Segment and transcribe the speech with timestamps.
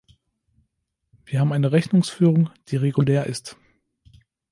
[1.25, 3.55] Wir haben eine Rechnungsführung, die regulär ist.